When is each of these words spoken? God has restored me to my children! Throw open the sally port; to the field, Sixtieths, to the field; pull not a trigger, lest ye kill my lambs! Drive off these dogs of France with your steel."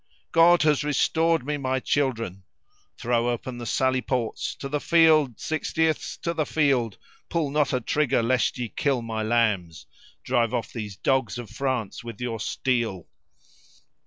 God 0.31 0.63
has 0.63 0.83
restored 0.83 1.45
me 1.45 1.53
to 1.53 1.59
my 1.59 1.79
children! 1.79 2.43
Throw 2.97 3.29
open 3.29 3.59
the 3.59 3.67
sally 3.67 4.01
port; 4.01 4.37
to 4.57 4.67
the 4.67 4.79
field, 4.79 5.37
Sixtieths, 5.39 6.17
to 6.23 6.33
the 6.33 6.47
field; 6.47 6.97
pull 7.29 7.51
not 7.51 7.71
a 7.71 7.79
trigger, 7.79 8.23
lest 8.23 8.57
ye 8.57 8.67
kill 8.69 9.03
my 9.03 9.21
lambs! 9.21 9.85
Drive 10.23 10.55
off 10.55 10.73
these 10.73 10.95
dogs 10.95 11.37
of 11.37 11.51
France 11.51 12.03
with 12.03 12.19
your 12.19 12.39
steel." 12.39 13.05